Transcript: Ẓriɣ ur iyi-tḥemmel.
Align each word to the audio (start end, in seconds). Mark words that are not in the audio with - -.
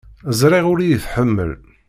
Ẓriɣ 0.39 0.65
ur 0.71 0.79
iyi-tḥemmel. 0.81 1.51